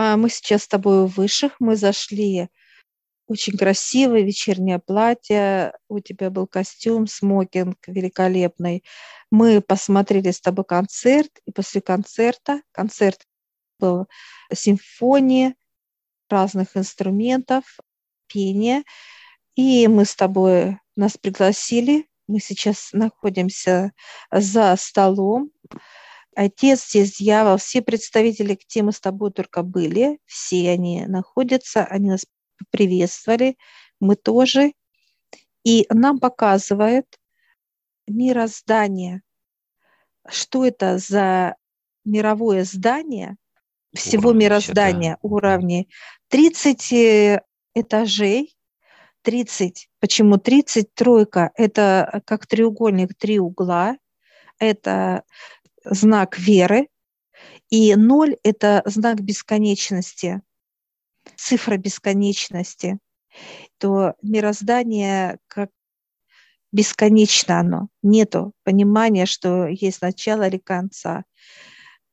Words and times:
А 0.00 0.16
мы 0.16 0.30
сейчас 0.30 0.62
с 0.62 0.68
тобой 0.68 1.00
у 1.02 1.06
высших, 1.06 1.56
мы 1.58 1.74
зашли. 1.74 2.50
Очень 3.26 3.58
красивое 3.58 4.20
вечернее 4.22 4.78
платье, 4.78 5.72
у 5.88 5.98
тебя 5.98 6.30
был 6.30 6.46
костюм, 6.46 7.08
смокинг 7.08 7.78
великолепный. 7.88 8.84
Мы 9.32 9.60
посмотрели 9.60 10.30
с 10.30 10.40
тобой 10.40 10.64
концерт, 10.64 11.40
и 11.46 11.50
после 11.50 11.80
концерта, 11.80 12.62
концерт 12.70 13.26
был 13.80 14.06
симфония 14.54 15.56
разных 16.30 16.76
инструментов, 16.76 17.64
пение, 18.28 18.84
и 19.56 19.88
мы 19.88 20.04
с 20.04 20.14
тобой, 20.14 20.78
нас 20.94 21.16
пригласили, 21.16 22.06
мы 22.28 22.38
сейчас 22.38 22.90
находимся 22.92 23.90
за 24.30 24.76
столом, 24.76 25.50
Отец, 26.40 26.90
здесь 26.90 27.16
дьявол, 27.16 27.56
все 27.56 27.82
представители, 27.82 28.56
где 28.64 28.84
мы 28.84 28.92
с 28.92 29.00
тобой 29.00 29.32
только 29.32 29.64
были, 29.64 30.20
все 30.24 30.70
они 30.70 31.04
находятся, 31.06 31.84
они 31.84 32.10
нас 32.10 32.26
приветствовали, 32.70 33.56
мы 33.98 34.14
тоже. 34.14 34.74
И 35.64 35.84
нам 35.90 36.20
показывает 36.20 37.06
мироздание. 38.06 39.22
Что 40.28 40.64
это 40.64 40.98
за 40.98 41.56
мировое 42.04 42.62
здание 42.62 43.36
всего 43.92 44.28
уровни 44.28 44.44
мироздания, 44.44 45.12
да. 45.14 45.18
уровни? 45.28 45.88
30 46.28 46.92
э, 46.92 47.42
этажей, 47.74 48.56
30. 49.22 49.90
Почему 49.98 50.38
30? 50.38 50.94
Тройка– 50.94 51.50
это 51.56 52.22
как 52.26 52.46
треугольник, 52.46 53.16
три 53.18 53.40
угла. 53.40 53.96
Это 54.60 55.24
знак 55.90 56.38
веры, 56.38 56.88
и 57.70 57.94
ноль– 57.94 58.36
это 58.42 58.82
знак 58.86 59.20
бесконечности, 59.20 60.40
цифра 61.36 61.76
бесконечности. 61.76 62.98
То 63.78 64.14
мироздание 64.22 65.38
как 65.46 65.70
бесконечно 66.72 67.60
оно, 67.60 67.88
нету 68.02 68.52
понимания, 68.64 69.26
что 69.26 69.66
есть 69.66 70.02
начало 70.02 70.48
или 70.48 70.58
конца. 70.58 71.24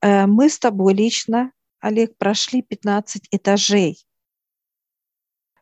Э, 0.02 0.28
мы 0.28 0.50
с 0.50 0.60
тобой 0.60 0.94
лично, 0.94 1.52
Олег, 1.80 2.18
прошли 2.18 2.62
15 2.62 3.28
этажей. 3.32 4.06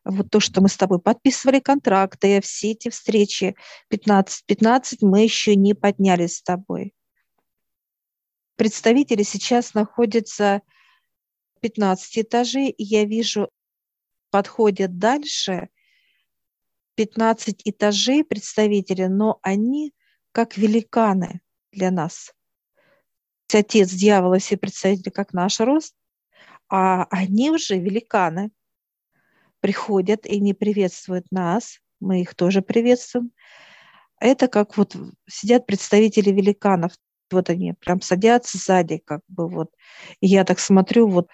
Вот 0.04 0.30
то, 0.30 0.38
что 0.38 0.60
мы 0.60 0.68
с 0.68 0.76
тобой 0.76 1.00
подписывали 1.00 1.60
контракты, 1.60 2.40
все 2.42 2.72
эти 2.72 2.90
встречи 2.90 3.56
15-15 3.90 4.98
мы 5.00 5.22
еще 5.22 5.56
не 5.56 5.72
поднялись 5.74 6.36
с 6.36 6.42
тобой 6.42 6.92
представители 8.56 9.22
сейчас 9.22 9.74
находятся 9.74 10.62
15 11.60 12.18
этажей, 12.18 12.70
и 12.70 12.82
я 12.84 13.04
вижу, 13.04 13.50
подходят 14.30 14.98
дальше 14.98 15.68
15 16.96 17.62
этажей 17.64 18.24
представители, 18.24 19.04
но 19.04 19.38
они 19.42 19.92
как 20.32 20.56
великаны 20.56 21.40
для 21.72 21.90
нас. 21.90 22.32
Отец 23.52 23.90
дьявола 23.90 24.38
все 24.38 24.56
представители 24.56 25.10
как 25.10 25.32
наш 25.32 25.60
рост, 25.60 25.94
а 26.68 27.04
они 27.10 27.50
уже 27.50 27.78
великаны. 27.78 28.50
Приходят 29.60 30.26
и 30.26 30.40
не 30.40 30.54
приветствуют 30.54 31.30
нас, 31.30 31.80
мы 32.00 32.20
их 32.20 32.34
тоже 32.34 32.62
приветствуем. 32.62 33.32
Это 34.18 34.48
как 34.48 34.76
вот 34.76 34.96
сидят 35.28 35.66
представители 35.66 36.30
великанов, 36.30 36.92
вот 37.34 37.50
они 37.50 37.74
прям 37.74 38.00
садятся 38.00 38.58
сзади, 38.58 38.98
как 39.04 39.20
бы 39.28 39.48
вот. 39.48 39.70
И 40.20 40.26
я 40.26 40.44
так 40.44 40.58
смотрю, 40.58 41.08
вот, 41.08 41.28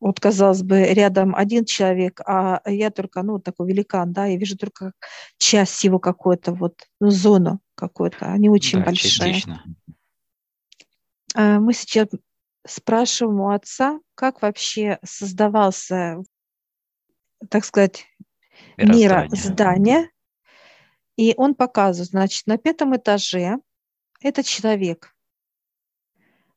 вот 0.00 0.20
казалось 0.20 0.62
бы, 0.62 0.82
рядом 0.82 1.34
один 1.34 1.64
человек, 1.64 2.20
а 2.26 2.62
я 2.66 2.90
только, 2.90 3.22
ну, 3.22 3.38
такой 3.38 3.68
великан, 3.68 4.12
да, 4.12 4.26
я 4.26 4.36
вижу 4.36 4.56
только 4.56 4.92
часть 5.38 5.84
его 5.84 5.98
какой-то 5.98 6.52
вот, 6.52 6.74
ну, 7.00 7.10
зону 7.10 7.60
какую-то, 7.74 8.26
они 8.26 8.48
очень 8.48 8.78
да, 8.78 8.86
большие. 8.86 9.10
Частично. 9.10 9.62
А, 11.34 11.58
мы 11.58 11.72
сейчас 11.74 12.08
спрашиваем 12.66 13.40
у 13.40 13.50
отца, 13.50 14.00
как 14.14 14.42
вообще 14.42 14.98
создавался, 15.04 16.22
так 17.50 17.64
сказать, 17.64 18.06
мира 18.76 19.28
здания. 19.30 20.10
И 21.16 21.34
он 21.36 21.54
показывает, 21.54 22.10
значит, 22.10 22.46
на 22.46 22.58
пятом 22.58 22.96
этаже 22.96 23.58
это 24.20 24.42
человек. 24.42 25.13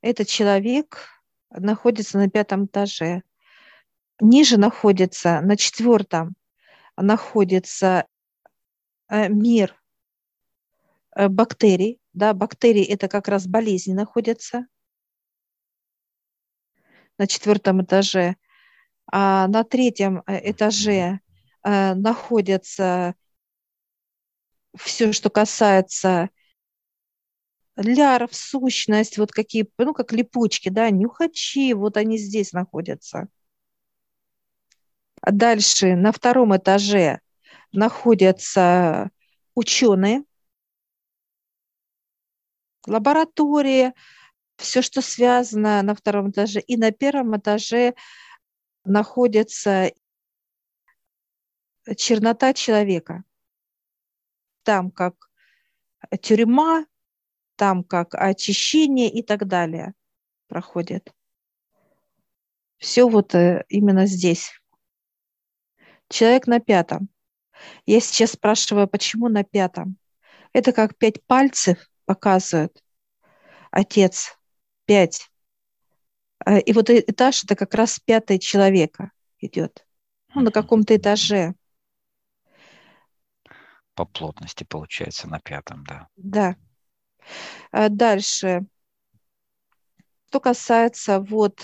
Этот 0.08 0.30
человек 0.30 1.10
находится 1.50 2.18
на 2.18 2.30
пятом 2.30 2.68
этаже. 2.68 3.24
Ниже 4.22 4.58
находится, 4.58 5.42
на 5.42 5.58
четвертом, 5.58 6.38
находится 6.96 8.08
э, 9.10 9.28
мир 9.28 9.76
э, 11.14 11.28
бактерий. 11.28 12.00
Да, 12.14 12.34
бактерии– 12.34 12.86
это 12.88 13.10
как 13.10 13.28
раз 13.28 13.48
болезни 13.48 13.92
находятся 13.92 14.68
на 17.18 17.28
четвертом 17.28 17.84
этаже. 17.84 18.38
А 19.12 19.50
на 19.50 19.66
третьем 19.66 20.24
э, 20.26 20.52
этаже 20.52 21.20
находится 21.64 23.14
все, 24.74 25.12
что 25.12 25.30
касается 25.30 26.30
ляров, 27.78 28.36
сущность, 28.36 29.18
вот 29.18 29.32
какие, 29.32 29.70
ну, 29.78 29.94
как 29.94 30.12
липучки, 30.12 30.70
да, 30.70 30.90
нюхачи, 30.90 31.74
вот 31.74 31.98
они 31.98 32.18
здесь 32.18 32.52
находятся. 32.52 33.28
Дальше 35.22 35.96
на 35.96 36.12
втором 36.12 36.56
этаже 36.56 37.22
находятся 37.72 39.10
ученые, 39.56 40.24
лаборатории, 42.86 43.94
все, 44.58 44.82
что 44.82 45.02
связано 45.02 45.82
на 45.84 45.94
втором 45.94 46.32
этаже. 46.32 46.60
И 46.62 46.78
на 46.78 46.92
первом 46.92 47.38
этаже 47.38 47.94
находится 48.86 49.92
чернота 51.96 52.54
человека. 52.54 53.24
Там 54.64 54.92
как 54.92 55.30
тюрьма, 56.22 56.86
там 57.58 57.84
как 57.84 58.16
очищение 58.16 59.10
и 59.10 59.22
так 59.22 59.48
далее 59.48 59.94
проходит. 60.48 61.12
Все 62.78 63.10
вот 63.10 63.36
э, 63.36 63.66
именно 63.68 64.06
здесь. 64.06 64.52
Человек 66.10 66.48
на 66.48 66.60
пятом. 66.60 67.10
Я 67.86 68.00
сейчас 68.00 68.32
спрашиваю, 68.32 68.88
почему 68.88 69.28
на 69.28 69.44
пятом? 69.44 69.98
Это 70.54 70.72
как 70.72 70.98
пять 70.98 71.24
пальцев 71.26 71.90
показывают. 72.06 72.82
Отец, 73.72 74.38
пять. 74.86 75.30
А, 76.46 76.60
и 76.60 76.72
вот 76.72 76.90
этаж 76.90 77.44
это 77.44 77.56
как 77.56 77.74
раз 77.74 78.00
пятый 78.00 78.40
человека 78.40 79.12
идет. 79.40 79.86
Ну, 80.34 80.42
на 80.42 80.52
каком-то 80.52 80.96
этаже. 80.96 81.56
По 83.96 84.06
плотности 84.06 84.64
получается 84.64 85.28
на 85.28 85.40
пятом, 85.40 85.84
да. 85.84 86.08
Да. 86.16 86.56
Э, 87.72 87.90
дальше. 87.90 88.66
Что 90.30 90.40
касается 90.40 91.20
вот 91.20 91.62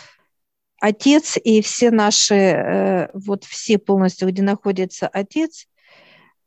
отец 0.79 1.38
и 1.38 1.62
все 1.62 1.91
наши, 1.91 2.35
э, 2.35 3.09
вот 3.13 3.44
все 3.44 3.78
полностью, 3.78 4.29
где 4.29 4.41
находится 4.41 5.07
отец, 5.07 5.68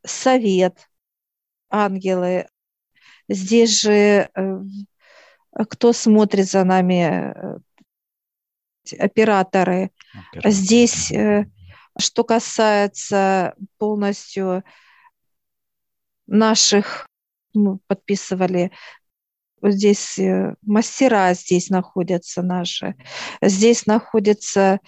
совет, 0.05 0.89
ангелы, 1.69 2.49
здесь 3.29 3.81
же 3.81 4.31
э, 4.35 4.61
кто 5.71 5.93
смотрит 5.93 6.47
за 6.51 6.65
нами, 6.65 7.35
операторы. 8.99 9.91
Оператор. 10.13 10.51
Здесь, 10.53 11.11
что 11.99 12.25
касается 12.25 13.55
полностью 13.79 14.63
наших, 16.27 17.09
мы 17.55 17.79
подписывали 17.87 18.71
здесь 19.71 20.19
э, 20.19 20.55
мастера 20.63 21.35
здесь 21.35 21.71
находятся 21.71 22.43
наши, 22.43 22.97
здесь 23.43 23.87
находится 23.87 24.81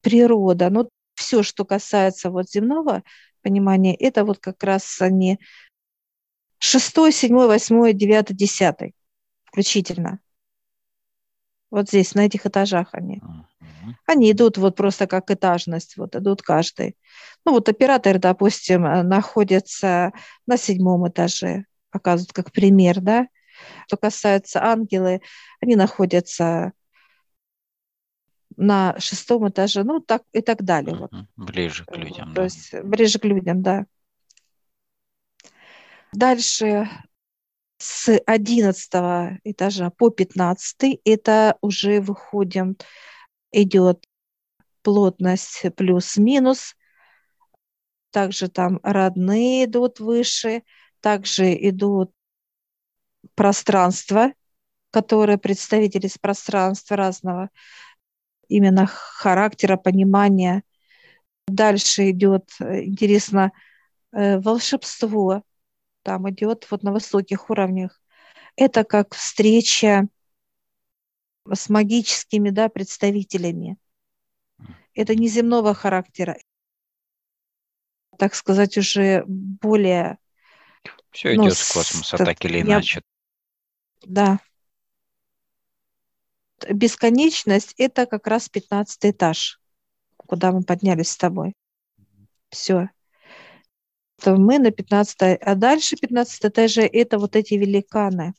природа. 0.00 0.70
Ну, 0.70 0.88
все, 1.14 1.42
что 1.42 1.64
касается 1.64 2.30
вот 2.30 2.50
земного 2.50 3.02
понимания, 3.42 3.94
это 3.94 4.24
вот 4.24 4.38
как 4.38 4.62
раз 4.62 5.00
они 5.00 5.38
шестой, 6.58 7.12
седьмой, 7.12 7.46
восьмой, 7.46 7.92
девятый, 7.92 8.36
десятый 8.36 8.94
включительно. 9.44 10.18
Вот 11.70 11.88
здесь, 11.88 12.14
на 12.14 12.26
этих 12.26 12.46
этажах 12.46 12.88
они. 12.92 13.20
Они 14.06 14.32
идут 14.32 14.58
вот 14.58 14.76
просто 14.76 15.06
как 15.06 15.30
этажность, 15.30 15.96
вот 15.96 16.16
идут 16.16 16.42
каждый. 16.42 16.96
Ну 17.44 17.52
вот 17.52 17.68
оператор, 17.68 18.18
допустим, 18.18 18.84
э, 18.84 19.02
находится 19.02 20.12
на 20.46 20.56
седьмом 20.56 21.08
этаже, 21.08 21.66
показывают 21.90 22.32
как 22.32 22.52
пример, 22.52 23.00
да. 23.00 23.26
Что 23.86 23.96
касается 23.96 24.62
ангелы, 24.62 25.20
они 25.60 25.76
находятся 25.76 26.72
на 28.56 28.98
шестом 28.98 29.48
этаже, 29.48 29.84
ну 29.84 30.00
так 30.00 30.22
и 30.32 30.40
так 30.40 30.62
далее. 30.62 30.96
Вот. 30.96 31.10
Ближе 31.36 31.84
к 31.84 31.96
людям. 31.96 32.28
То 32.30 32.34
да. 32.36 32.44
есть 32.44 32.74
ближе 32.82 33.18
к 33.18 33.24
людям, 33.24 33.62
да. 33.62 33.86
Дальше 36.12 36.88
с 37.78 38.16
11 38.26 39.40
этажа 39.44 39.90
по 39.90 40.10
15 40.10 41.00
это 41.04 41.56
уже 41.60 42.00
выходим, 42.00 42.76
идет 43.50 44.06
плотность 44.82 45.64
плюс-минус. 45.76 46.76
Также 48.10 48.48
там 48.48 48.78
родные 48.84 49.64
идут 49.64 49.98
выше, 49.98 50.62
также 51.00 51.52
идут 51.68 52.13
пространства, 53.34 54.32
которые 54.90 55.38
представители 55.38 56.06
из 56.06 56.18
пространства 56.18 56.96
разного, 56.96 57.50
именно 58.48 58.86
характера, 58.86 59.76
понимания. 59.76 60.62
Дальше 61.46 62.10
идет, 62.10 62.50
э, 62.60 62.84
интересно, 62.84 63.52
э, 64.12 64.38
волшебство, 64.38 65.42
там 66.02 66.30
идет 66.30 66.66
вот 66.70 66.82
на 66.82 66.92
высоких 66.92 67.50
уровнях. 67.50 68.00
Это 68.56 68.84
как 68.84 69.14
встреча 69.14 70.06
с 71.52 71.68
магическими 71.68 72.50
да, 72.50 72.68
представителями. 72.68 73.76
Это 74.94 75.16
неземного 75.16 75.74
характера, 75.74 76.38
так 78.16 78.34
сказать, 78.34 78.78
уже 78.78 79.24
более... 79.26 80.18
Все 81.10 81.34
ну, 81.34 81.46
идет 81.46 81.56
с 81.56 81.72
космоса, 81.72 82.16
так 82.16 82.44
или 82.44 82.60
иначе. 82.60 83.02
Да. 84.06 84.40
Бесконечность– 86.68 87.74
это 87.78 88.06
как 88.06 88.26
раз 88.26 88.48
15 88.48 88.98
этаж, 89.06 89.60
куда 90.16 90.52
мы 90.52 90.62
поднялись 90.62 91.10
с 91.10 91.16
тобой. 91.16 91.54
Все 92.50 92.88
то 94.24 94.36
мы 94.36 94.58
на 94.58 94.70
15 94.70 95.38
а 95.40 95.54
дальше 95.54 95.96
15 95.96 96.46
этаже 96.46 96.86
это 96.86 97.18
вот 97.18 97.36
эти 97.36 97.54
великаны. 97.54 98.32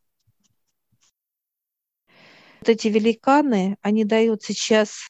Вот 2.59 2.69
эти 2.69 2.87
великаны, 2.87 3.77
они 3.81 4.03
дают 4.03 4.41
сейчас, 4.41 5.07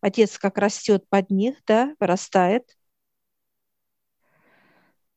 отец 0.00 0.38
как 0.38 0.56
растет 0.56 1.06
под 1.10 1.28
них, 1.28 1.56
да, 1.66 1.94
вырастает. 2.00 2.74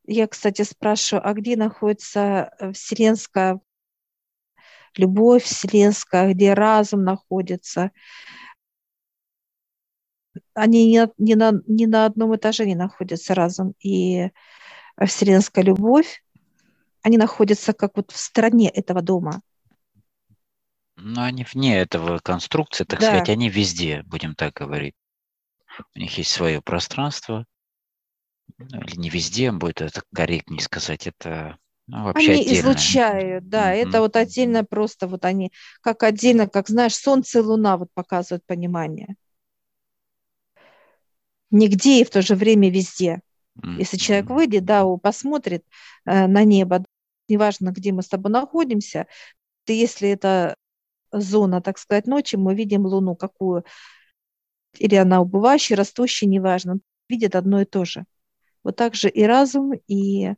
Я, 0.05 0.27
кстати, 0.27 0.63
спрашиваю, 0.63 1.25
а 1.25 1.33
где 1.33 1.55
находится 1.55 2.51
э, 2.59 2.73
вселенская 2.73 3.61
любовь 4.97 5.43
вселенская, 5.43 6.33
где 6.33 6.53
разум 6.53 7.03
находится? 7.03 7.91
они 10.53 10.87
не, 10.87 11.07
не, 11.17 11.35
на, 11.35 11.53
не 11.67 11.87
на 11.87 12.05
одном 12.05 12.35
этаже 12.35 12.65
не 12.65 12.75
находятся 12.75 13.33
разом 13.33 13.73
и 13.79 14.29
вселенская 15.03 15.63
любовь, 15.63 16.23
они 17.01 17.17
находятся 17.17 17.73
как 17.73 17.95
вот 17.95 18.11
в 18.11 18.17
стороне 18.17 18.69
этого 18.69 19.01
дома. 19.01 19.41
Но 20.95 21.23
они 21.23 21.45
вне 21.45 21.79
этого 21.79 22.19
конструкции, 22.19 22.83
так 22.83 22.99
да. 22.99 23.07
сказать, 23.07 23.29
они 23.29 23.49
везде, 23.49 24.03
будем 24.03 24.35
так 24.35 24.53
говорить. 24.53 24.95
У 25.95 25.99
них 25.99 26.17
есть 26.17 26.31
свое 26.31 26.61
пространство, 26.61 27.45
ну, 28.57 28.81
или 28.81 28.97
не 28.97 29.09
везде, 29.09 29.51
будет 29.53 29.81
это 29.81 30.03
корректнее 30.13 30.61
сказать, 30.61 31.07
это 31.07 31.57
ну, 31.89 32.03
вообще 32.05 32.31
они 32.31 32.41
отдельно. 32.41 32.59
излучают, 32.59 33.49
да, 33.49 33.73
mm-hmm. 33.73 33.87
это 33.87 34.01
вот 34.01 34.15
отдельно 34.15 34.63
просто 34.63 35.07
вот 35.07 35.25
они, 35.25 35.51
как 35.81 36.03
отдельно, 36.03 36.47
как 36.47 36.69
знаешь, 36.69 36.95
солнце 36.95 37.39
и 37.39 37.41
луна 37.41 37.77
вот 37.77 37.89
показывают 37.93 38.45
понимание 38.45 39.15
нигде 41.51 42.01
и 42.01 42.03
в 42.03 42.09
то 42.09 42.21
же 42.21 42.35
время 42.35 42.69
везде. 42.69 43.21
Если 43.77 43.97
человек 43.97 44.29
выйдет, 44.29 44.63
да, 44.63 44.85
посмотрит 44.97 45.65
э, 46.05 46.27
на 46.27 46.45
небо, 46.45 46.85
неважно, 47.27 47.71
где 47.71 47.91
мы 47.91 48.03
с 48.03 48.07
тобой 48.07 48.31
находимся, 48.31 49.05
то 49.65 49.73
если 49.73 50.09
это 50.09 50.55
зона, 51.11 51.61
так 51.61 51.77
сказать, 51.77 52.07
ночи, 52.07 52.37
мы 52.37 52.55
видим 52.55 52.85
Луну 52.85 53.17
какую, 53.17 53.65
или 54.77 54.95
она 54.95 55.19
убывающая, 55.19 55.75
растущая, 55.75 56.27
неважно, 56.27 56.79
видит 57.09 57.35
одно 57.35 57.61
и 57.61 57.65
то 57.65 57.83
же. 57.83 58.05
Вот 58.63 58.77
так 58.77 58.95
же 58.95 59.09
и 59.09 59.23
разум, 59.23 59.73
и 59.87 60.35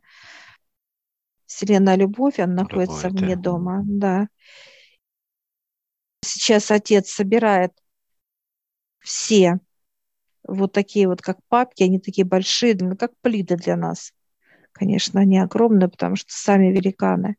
Вселенная 1.52 1.96
Любовь, 1.96 2.38
она 2.38 2.62
Любовь, 2.62 2.88
находится 2.88 3.08
вне 3.10 3.36
да. 3.36 3.42
дома, 3.42 3.82
да. 3.84 4.28
Сейчас 6.24 6.70
отец 6.70 7.10
собирает 7.10 7.72
все 9.00 9.60
вот 10.44 10.72
такие 10.72 11.08
вот, 11.08 11.20
как 11.20 11.38
папки, 11.48 11.82
они 11.82 12.00
такие 12.00 12.24
большие, 12.24 12.74
как 12.96 13.12
плиты 13.20 13.56
для 13.56 13.76
нас. 13.76 14.14
Конечно, 14.72 15.20
они 15.20 15.38
огромные, 15.38 15.90
потому 15.90 16.16
что 16.16 16.32
сами 16.32 16.72
великаны. 16.72 17.36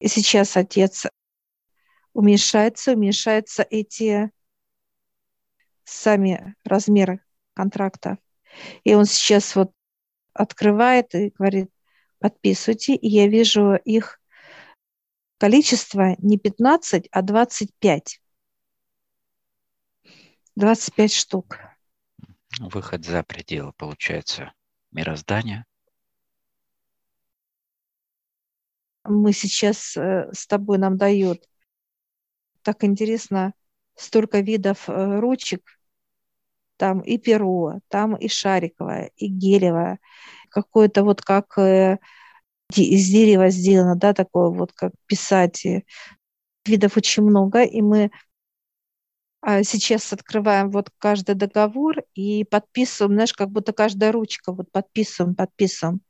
И 0.00 0.08
сейчас 0.08 0.56
отец 0.56 1.06
уменьшается, 2.12 2.92
уменьшаются 2.92 3.62
эти 3.62 4.32
сами 5.84 6.56
размеры 6.64 7.20
контракта. 7.54 8.18
И 8.82 8.94
он 8.94 9.04
сейчас 9.04 9.54
вот 9.54 9.72
открывает 10.32 11.14
и 11.14 11.32
говорит, 11.38 11.70
подписывайте, 12.18 12.94
и 12.94 13.08
я 13.08 13.28
вижу 13.28 13.74
их 13.74 14.20
количество 15.38 16.16
не 16.18 16.38
15, 16.38 17.08
а 17.10 17.22
25. 17.22 18.20
25 20.56 21.12
штук. 21.12 21.58
Выход 22.60 23.04
за 23.04 23.22
пределы, 23.24 23.72
получается, 23.76 24.52
мироздания. 24.92 25.66
Мы 29.04 29.32
сейчас 29.32 29.96
э, 29.96 30.30
с 30.32 30.46
тобой 30.46 30.78
нам 30.78 30.96
дают 30.96 31.46
так 32.64 32.82
интересно 32.82 33.52
столько 33.94 34.40
видов 34.40 34.88
э, 34.88 35.20
ручек. 35.20 35.78
Там 36.84 37.00
и 37.00 37.16
перо, 37.16 37.80
там 37.88 38.14
и 38.14 38.28
шариковое, 38.28 39.10
и 39.16 39.28
гелевое. 39.28 40.00
Какое-то 40.50 41.02
вот 41.02 41.22
как 41.22 41.56
э, 41.56 41.96
из 42.76 43.08
дерева 43.08 43.48
сделано, 43.48 43.96
да, 43.96 44.12
такое 44.12 44.50
вот 44.50 44.74
как 44.74 44.92
писать. 45.06 45.66
Видов 46.66 46.98
очень 46.98 47.22
много, 47.22 47.62
и 47.62 47.80
мы 47.80 48.10
а 49.40 49.64
сейчас 49.64 50.12
открываем 50.12 50.70
вот 50.70 50.90
каждый 50.98 51.34
договор 51.36 52.02
и 52.14 52.44
подписываем, 52.44 53.14
знаешь, 53.14 53.32
как 53.32 53.48
будто 53.48 53.72
каждая 53.72 54.12
ручка, 54.12 54.52
вот 54.52 54.70
подписываем, 54.70 55.34
подписываем. 55.34 56.02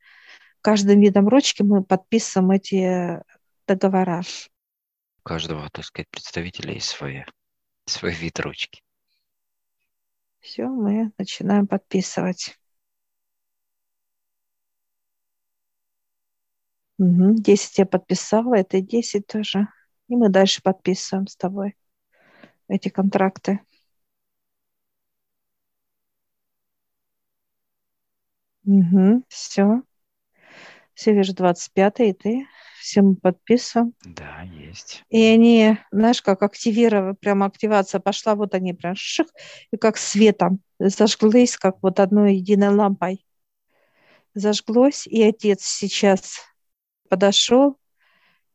Каждым 0.59 0.99
видом 0.99 1.29
ручки 1.29 1.61
мы 1.61 1.85
подписываем 1.85 2.51
эти 2.51 3.23
договора. 3.65 4.23
У 5.19 5.23
каждого, 5.23 5.69
так 5.69 5.85
сказать, 5.85 6.09
представителя 6.09 6.73
есть 6.73 6.89
свои, 6.89 7.23
свой 7.85 8.11
вид 8.11 8.41
ручки. 8.41 8.84
Все, 10.45 10.67
мы 10.69 11.11
начинаем 11.17 11.65
подписывать. 11.67 12.57
Угу, 16.97 17.35
10 17.41 17.77
я 17.79 17.85
подписала, 17.85 18.55
это 18.55 18.81
10 18.81 19.27
тоже. 19.27 19.67
И 20.09 20.15
мы 20.15 20.29
дальше 20.29 20.61
подписываем 20.61 21.27
с 21.27 21.35
тобой 21.35 21.75
эти 22.69 22.89
контракты. 22.89 23.61
Угу, 28.65 29.23
все. 29.29 29.81
Вижу 31.05 31.33
25 31.33 31.99
и 31.99 32.13
ты. 32.13 32.47
Все 32.79 33.01
мы 33.01 33.15
подписываем. 33.15 33.93
Да, 34.03 34.43
есть. 34.43 35.03
И 35.09 35.21
они, 35.23 35.77
знаешь, 35.91 36.21
как 36.21 36.43
активировали, 36.43 37.15
прямо 37.15 37.45
активация 37.45 37.99
пошла, 37.99 38.35
вот 38.35 38.53
они 38.53 38.73
прям 38.73 38.95
ших, 38.95 39.27
и 39.71 39.77
как 39.77 39.97
светом 39.97 40.59
зажглись, 40.79 41.57
как 41.57 41.77
вот 41.81 41.99
одной 41.99 42.35
единой 42.35 42.69
лампой. 42.69 43.25
Зажглось, 44.33 45.07
и 45.07 45.23
отец 45.23 45.63
сейчас 45.63 46.41
подошел, 47.09 47.77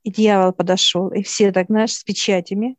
и 0.03 0.11
дьявол 0.11 0.53
подошел, 0.53 1.09
и 1.09 1.23
все 1.23 1.53
так, 1.53 1.67
знаешь, 1.69 1.95
с 1.95 2.05
печатями, 2.05 2.77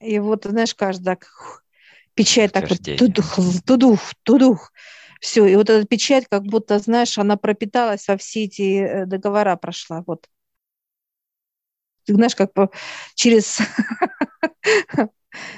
и 0.00 0.18
вот, 0.18 0.44
знаешь, 0.44 0.74
каждый 0.74 1.04
так, 1.04 1.26
печать 2.14 2.52
так 2.52 2.68
вот, 2.68 2.80
тудух, 2.98 3.38
тудух, 3.64 4.00
тудух. 4.22 4.72
Все, 5.20 5.46
и 5.46 5.56
вот 5.56 5.70
эта 5.70 5.86
печать, 5.86 6.26
как 6.28 6.42
будто, 6.44 6.78
знаешь, 6.78 7.18
она 7.18 7.36
пропиталась 7.36 8.08
во 8.08 8.16
все 8.16 8.44
эти 8.44 8.78
э, 8.78 9.06
договора 9.06 9.56
прошла. 9.56 10.02
Вот. 10.06 10.28
Ты 12.04 12.14
знаешь, 12.14 12.34
как 12.36 12.50
через, 13.14 13.58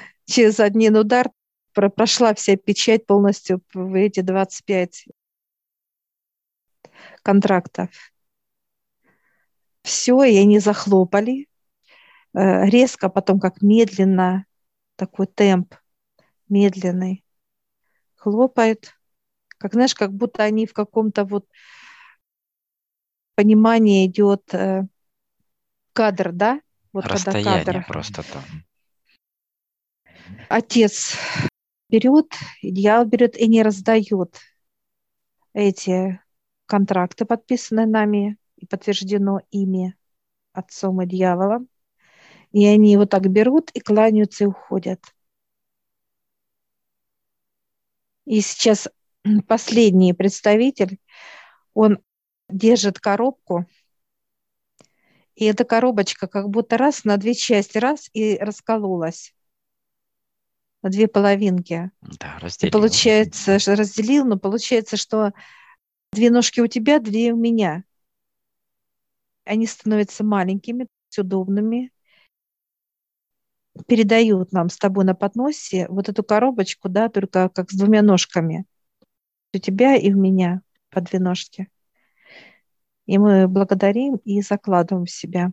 через 0.25 0.59
один 0.59 0.97
удар 0.97 1.29
прошла 1.73 2.33
вся 2.33 2.55
печать 2.55 3.05
полностью 3.05 3.61
в 3.73 3.93
эти 3.95 4.21
25 4.21 5.05
контрактов. 7.23 7.89
Все, 9.83 10.23
и 10.23 10.37
они 10.37 10.59
захлопали 10.59 11.47
э, 12.33 12.65
резко, 12.65 13.09
потом 13.09 13.39
как 13.39 13.61
медленно, 13.61 14.45
такой 14.95 15.27
темп 15.27 15.75
медленный, 16.49 17.25
хлопает, 18.15 18.96
как, 19.57 19.73
знаешь, 19.73 19.95
как 19.95 20.13
будто 20.13 20.43
они 20.43 20.65
в 20.65 20.73
каком-то 20.73 21.25
вот 21.25 21.45
понимании 23.35 24.07
идет 24.07 24.53
э, 24.53 24.87
кадр, 25.93 26.31
да? 26.31 26.61
Вот 26.93 27.05
Расстояние 27.05 27.63
когда 27.63 27.73
кадр. 27.73 27.85
просто 27.87 28.23
там. 28.23 28.43
Отец 30.49 31.15
берет, 31.89 32.33
дьявол 32.63 33.05
берет 33.05 33.37
и 33.37 33.47
не 33.47 33.63
раздает 33.63 34.37
эти 35.53 36.19
контракты, 36.65 37.25
подписанные 37.25 37.85
нами 37.85 38.37
и 38.57 38.65
подтверждено 38.65 39.41
ими, 39.51 39.95
отцом 40.53 41.01
и 41.01 41.07
дьяволом. 41.07 41.67
И 42.51 42.65
они 42.65 42.91
его 42.91 43.05
так 43.05 43.29
берут 43.29 43.71
и 43.71 43.79
кланяются 43.79 44.45
и 44.45 44.47
уходят. 44.47 45.01
И 48.25 48.41
сейчас 48.41 48.89
последний 49.47 50.13
представитель, 50.13 50.99
он 51.73 51.99
держит 52.49 52.99
коробку, 52.99 53.65
и 55.35 55.45
эта 55.45 55.65
коробочка 55.65 56.27
как 56.27 56.49
будто 56.49 56.77
раз 56.77 57.03
на 57.03 57.17
две 57.17 57.35
части, 57.35 57.77
раз 57.77 58.09
и 58.13 58.37
раскололась 58.37 59.35
на 60.81 60.89
две 60.89 61.07
половинки. 61.07 61.91
Да, 62.01 62.39
разделил. 62.39 62.69
И 62.69 62.71
получается, 62.71 63.57
разделил, 63.75 64.25
но 64.25 64.37
получается, 64.37 64.97
что 64.97 65.33
две 66.11 66.31
ножки 66.31 66.59
у 66.59 66.67
тебя, 66.67 66.99
две 66.99 67.33
у 67.33 67.35
меня. 67.35 67.83
Они 69.43 69.67
становятся 69.67 70.23
маленькими, 70.23 70.87
удобными, 71.17 71.91
передают 73.87 74.51
нам 74.51 74.69
с 74.69 74.77
тобой 74.77 75.05
на 75.05 75.15
подносе 75.15 75.87
вот 75.89 76.09
эту 76.09 76.23
коробочку, 76.23 76.89
да, 76.89 77.09
только 77.09 77.49
как 77.49 77.71
с 77.71 77.75
двумя 77.75 78.01
ножками. 78.01 78.65
У 79.53 79.57
тебя 79.59 79.95
и 79.95 80.13
у 80.13 80.17
меня 80.17 80.61
по 80.89 81.01
две 81.01 81.19
ножки. 81.19 81.69
И 83.05 83.17
мы 83.17 83.47
благодарим 83.47 84.17
и 84.25 84.41
закладываем 84.41 85.05
в 85.05 85.11
себя. 85.11 85.51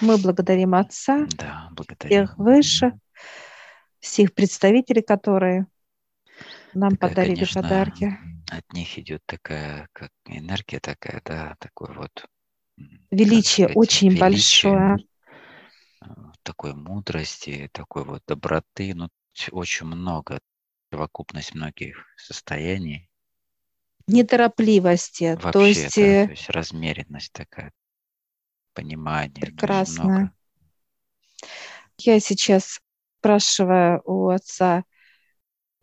Мы 0.00 0.18
благодарим 0.18 0.74
Отца, 0.74 1.26
да, 1.36 1.68
благодарим. 1.72 2.26
всех 2.26 2.38
выше, 2.38 2.98
всех 3.98 4.34
представителей, 4.34 5.02
которые 5.02 5.66
нам 6.74 6.92
такая, 6.92 7.10
подарили 7.10 7.34
конечно, 7.34 7.62
подарки. 7.62 8.18
От 8.50 8.72
них 8.72 8.98
идет 8.98 9.22
такая, 9.26 9.88
как 9.92 10.10
энергия 10.26 10.80
такая, 10.80 11.20
да, 11.24 11.54
такой 11.58 11.94
вот 11.94 12.26
величие 13.10 13.68
сказать, 13.68 13.76
очень 13.76 14.08
величие, 14.08 14.72
большое. 14.72 15.06
Э, 16.02 16.06
такой 16.42 16.74
мудрости, 16.74 17.68
такой 17.72 18.04
вот 18.04 18.22
доброты, 18.26 18.94
ну, 18.94 19.08
очень 19.50 19.86
много, 19.86 20.40
совокупность 20.90 21.54
многих 21.54 22.06
состояний. 22.16 23.08
Неторопливости, 24.06 25.38
Вообще, 25.40 25.52
то 25.52 25.66
есть... 25.66 25.96
Да, 25.96 26.02
э, 26.02 26.24
то 26.26 26.30
есть 26.32 26.50
размеренность 26.50 27.32
такая, 27.32 27.72
понимание. 28.74 29.46
Прекрасно. 29.46 30.32
Я 31.98 32.18
сейчас 32.18 32.80
спрашиваю 33.18 34.02
у 34.04 34.28
отца, 34.28 34.84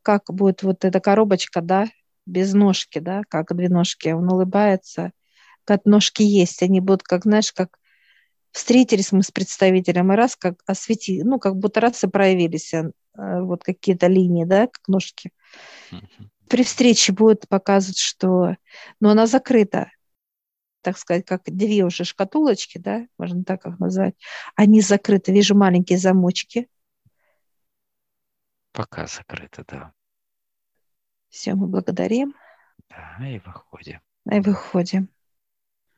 как 0.02 0.24
будет 0.28 0.64
вот 0.64 0.84
эта 0.84 1.00
коробочка, 1.00 1.62
да, 1.62 1.88
без 2.26 2.54
ножки, 2.54 3.00
да, 3.00 3.22
как 3.30 3.56
две 3.56 3.70
ножки. 3.70 4.10
Он 4.10 4.32
улыбается, 4.32 5.12
как 5.64 5.86
ножки 5.86 6.24
есть, 6.24 6.64
они 6.64 6.82
будут, 6.82 7.04
как, 7.04 7.24
знаешь, 7.24 7.54
как 7.54 7.78
встретились 8.52 9.12
мы 9.12 9.24
с 9.24 9.32
представителем, 9.32 10.12
и 10.12 10.16
раз 10.16 10.36
как 10.36 10.56
освети, 10.66 11.22
ну, 11.24 11.40
как 11.40 11.56
будто 11.56 11.80
раз 11.80 12.04
и 12.04 12.08
проявились 12.08 12.74
вот 13.18 13.64
какие-то 13.64 14.08
линии, 14.08 14.46
да, 14.46 14.68
как 14.68 14.88
ножки. 14.88 15.32
При 16.48 16.64
встрече 16.64 17.12
будет 17.12 17.48
показывать, 17.50 17.98
что... 17.98 18.56
Но 19.02 19.10
она 19.10 19.28
закрыта, 19.28 19.92
так 20.82 20.98
сказать, 20.98 21.26
как 21.26 21.44
две 21.46 21.84
уже 21.84 22.06
шкатулочки, 22.06 22.78
да, 22.78 23.08
можно 23.18 23.44
так 23.44 23.66
их 23.66 23.80
назвать. 23.80 24.16
Они 24.56 24.80
закрыты. 24.82 25.34
Вижу 25.34 25.56
маленькие 25.56 25.98
замочки. 25.98 26.70
Пока 28.72 29.08
закрыты, 29.08 29.66
да. 29.68 29.92
Все, 31.30 31.56
мы 31.56 31.68
благодарим. 31.68 32.34
Да, 32.90 33.18
и 33.28 33.40
выходим. 33.40 34.00
И 34.32 34.40
выходим. 34.40 35.10